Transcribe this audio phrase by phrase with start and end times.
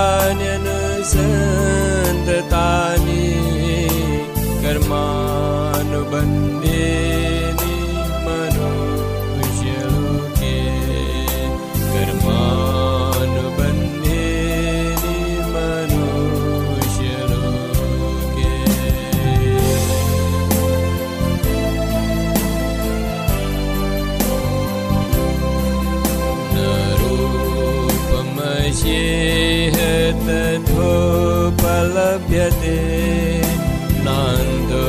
[34.06, 34.85] नान्तो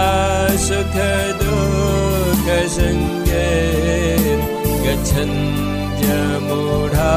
[5.81, 7.11] सुखदुःखसङ्गैर्गच्छन्त्यमूढा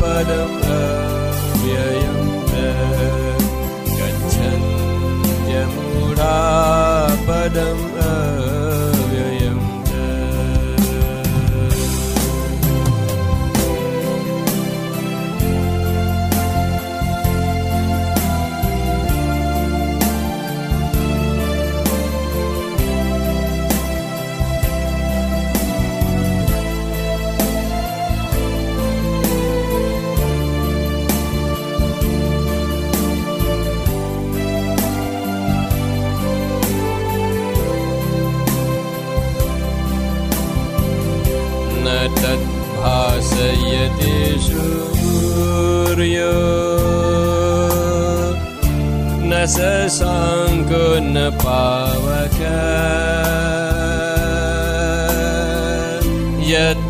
[0.00, 2.18] पदम् अव्ययं
[5.04, 5.54] गच्छन्त्यमूढा
[7.28, 7.84] पदम्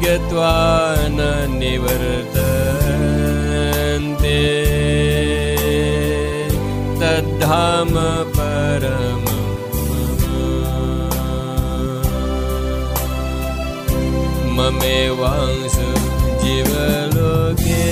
[0.04, 0.54] यद्गत्वा
[1.16, 1.26] न
[1.60, 2.00] निवर्तन्ते
[7.02, 7.94] तद्धाम
[8.36, 9.30] परमम्
[14.58, 15.88] ममेवांसु
[16.44, 17.88] जीवलोके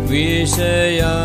[0.10, 1.25] विषयानुपसेवते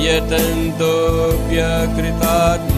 [0.06, 2.71] यतन्तोऽप्यकृतात्मानो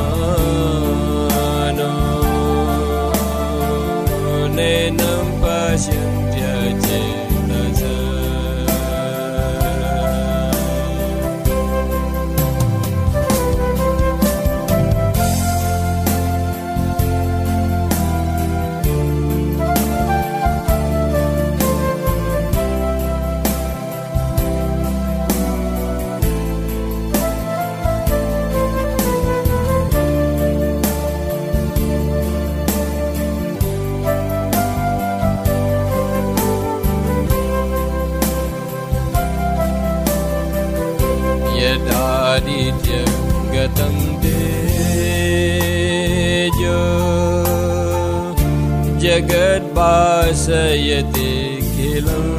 [50.43, 51.29] जगद्भासयते
[51.73, 52.31] खिलम्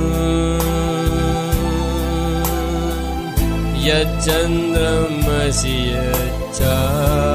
[3.87, 7.31] यच्चन्द्रमसि यच्चाग्ना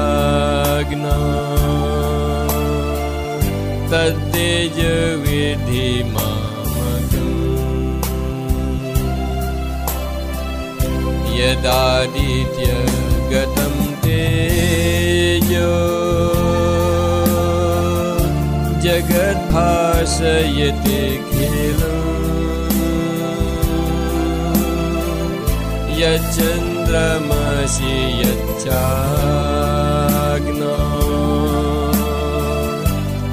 [3.90, 7.34] तद्तेजविधि मामकम्
[11.38, 12.66] यदादित्य
[20.00, 22.08] जगद्भासयते खिलम्
[26.00, 29.56] यच्चन्द्रमसि यच्चाग्नो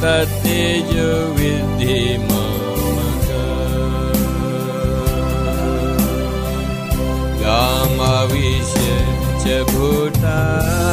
[0.02, 3.96] तत्तेजो विद्धि मामकम्
[7.44, 8.90] गामाविश्य
[9.42, 10.87] च भूतानि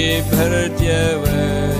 [0.01, 1.80] i perdziełek.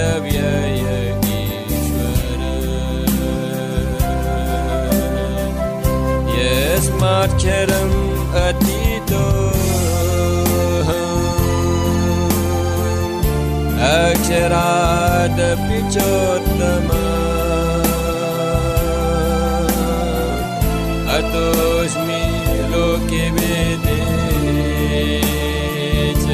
[0.00, 0.82] बिभर्त्यव्यय
[1.36, 2.42] ईश्वर
[6.36, 7.94] यस्माक्षरम्
[8.44, 9.24] अतीतो
[14.46, 16.88] अक्षरादपि चोत्तम
[21.16, 22.22] अतोऽस्मि
[22.72, 24.00] लोके वेदे
[26.22, 26.26] च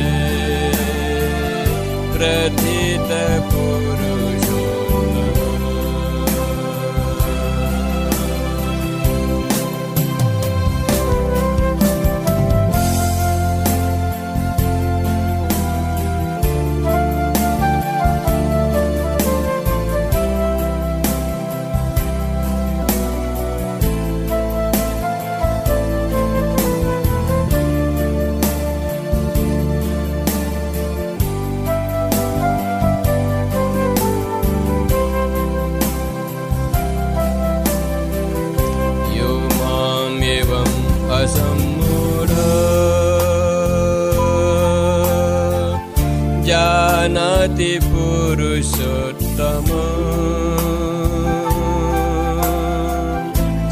[47.55, 49.67] पुरुषोत्तम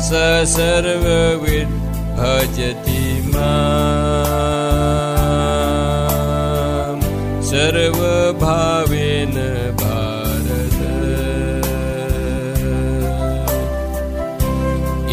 [0.08, 0.10] स
[0.55, 1.75] सर्वविद्
[2.17, 3.03] भजति
[3.34, 3.46] माम्
[7.51, 9.36] सर्वभावेन
[9.82, 10.79] भारत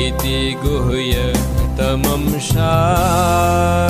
[0.06, 3.81] इति गुह्यतमं शास्त्रम्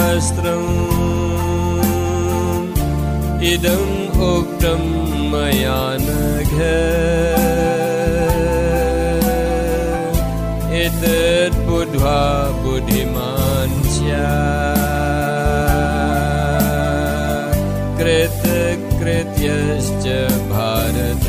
[19.43, 21.23] कृतकृत्यश्च भारत।